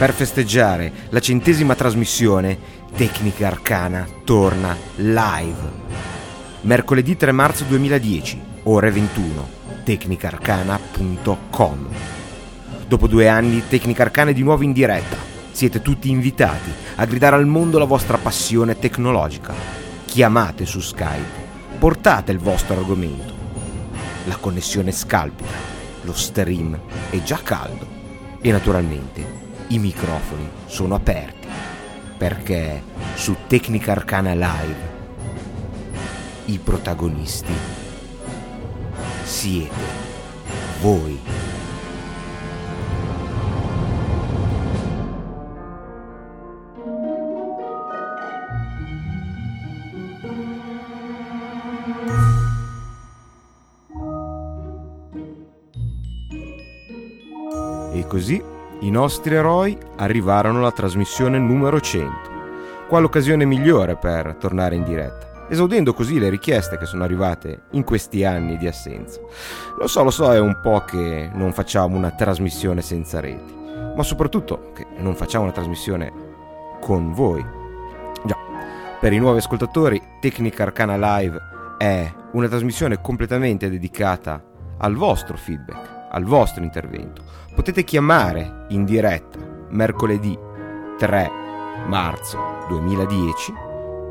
Per 0.00 0.14
festeggiare 0.14 0.90
la 1.10 1.20
centesima 1.20 1.74
trasmissione, 1.74 2.56
Tecnica 2.96 3.48
Arcana 3.48 4.08
torna 4.24 4.74
live. 4.96 5.58
Mercoledì 6.62 7.18
3 7.18 7.32
marzo 7.32 7.64
2010, 7.64 8.40
ore 8.62 8.90
21, 8.92 9.46
tecnicarcana.com. 9.84 11.88
Dopo 12.88 13.06
due 13.08 13.28
anni, 13.28 13.62
Tecnica 13.68 14.04
Arcana 14.04 14.30
è 14.30 14.32
di 14.32 14.42
nuovo 14.42 14.62
in 14.62 14.72
diretta. 14.72 15.18
Siete 15.50 15.82
tutti 15.82 16.08
invitati 16.08 16.70
a 16.94 17.04
gridare 17.04 17.36
al 17.36 17.44
mondo 17.44 17.76
la 17.76 17.84
vostra 17.84 18.16
passione 18.16 18.78
tecnologica. 18.78 19.52
Chiamate 20.06 20.64
su 20.64 20.80
Skype, 20.80 21.76
portate 21.78 22.32
il 22.32 22.38
vostro 22.38 22.74
argomento. 22.74 23.34
La 24.24 24.36
connessione 24.36 24.92
scalpita, 24.92 25.52
lo 26.04 26.14
stream 26.14 26.80
è 27.10 27.22
già 27.22 27.38
caldo 27.42 27.86
e 28.40 28.50
naturalmente 28.50 29.49
i 29.70 29.78
microfoni 29.78 30.48
sono 30.66 30.96
aperti 30.96 31.46
perché 32.16 32.82
su 33.14 33.36
Tecnica 33.46 33.92
Arcana 33.92 34.34
Live 34.34 34.98
i 36.46 36.58
protagonisti 36.58 37.52
siete 39.22 40.08
voi. 40.80 41.18
E 57.92 58.06
così 58.06 58.58
i 58.82 58.90
nostri 58.90 59.34
eroi 59.34 59.76
arrivarono 59.96 60.60
alla 60.60 60.72
trasmissione 60.72 61.38
numero 61.38 61.80
100. 61.80 62.30
Qual 62.88 63.04
occasione 63.04 63.44
migliore 63.44 63.96
per 63.96 64.36
tornare 64.36 64.74
in 64.74 64.84
diretta? 64.84 65.48
Esaudendo 65.50 65.92
così 65.92 66.18
le 66.18 66.30
richieste 66.30 66.78
che 66.78 66.86
sono 66.86 67.04
arrivate 67.04 67.64
in 67.72 67.84
questi 67.84 68.24
anni 68.24 68.56
di 68.56 68.66
assenza. 68.66 69.20
Lo 69.78 69.86
so, 69.86 70.02
lo 70.02 70.10
so, 70.10 70.32
è 70.32 70.40
un 70.40 70.60
po' 70.62 70.82
che 70.86 71.28
non 71.30 71.52
facciamo 71.52 71.94
una 71.94 72.12
trasmissione 72.12 72.80
senza 72.80 73.20
reti, 73.20 73.54
ma 73.94 74.02
soprattutto 74.02 74.72
che 74.74 74.86
non 74.96 75.14
facciamo 75.14 75.44
una 75.44 75.52
trasmissione 75.52 76.10
con 76.80 77.12
voi. 77.12 77.44
Già, 78.24 78.36
per 78.98 79.12
i 79.12 79.18
nuovi 79.18 79.40
ascoltatori, 79.40 80.00
Tecnica 80.20 80.62
Arcana 80.62 81.18
Live 81.18 81.38
è 81.76 82.10
una 82.32 82.48
trasmissione 82.48 83.02
completamente 83.02 83.68
dedicata 83.68 84.42
al 84.78 84.94
vostro 84.94 85.36
feedback, 85.36 85.99
al 86.10 86.24
vostro 86.24 86.62
intervento. 86.62 87.22
Potete 87.54 87.84
chiamare 87.84 88.66
in 88.68 88.84
diretta 88.84 89.38
mercoledì 89.70 90.38
3 90.98 91.30
marzo 91.86 92.38
2010 92.68 93.68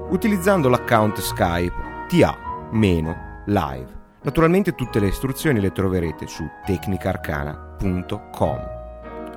utilizzando 0.09 0.69
l'account 0.69 1.19
Skype 1.19 1.75
TA-live. 2.07 3.97
Naturalmente 4.21 4.75
tutte 4.75 4.99
le 4.99 5.07
istruzioni 5.07 5.59
le 5.59 5.71
troverete 5.71 6.27
su 6.27 6.47
tecnicarcana.com. 6.65 8.77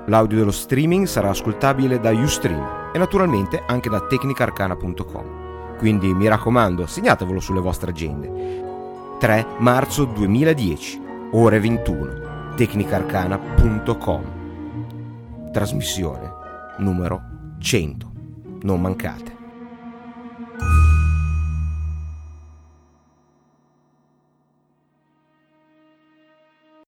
L'audio 0.06 0.38
dello 0.38 0.50
streaming 0.50 1.06
sarà 1.06 1.28
ascoltabile 1.28 2.00
da 2.00 2.10
Ustream 2.10 2.90
e 2.92 2.98
naturalmente 2.98 3.62
anche 3.66 3.88
da 3.88 4.00
tecnicarcana.com. 4.00 5.76
Quindi 5.78 6.12
mi 6.12 6.26
raccomando, 6.26 6.86
segnatevelo 6.86 7.38
sulle 7.38 7.60
vostre 7.60 7.90
agende. 7.90 8.60
3 9.20 9.46
marzo 9.58 10.06
2010, 10.06 11.00
ore 11.32 11.60
21 11.60 12.31
tecnicarcana.com. 12.54 14.22
Trasmissione 15.52 16.30
numero 16.78 17.20
100. 17.58 18.10
Non 18.62 18.80
mancate. 18.80 19.41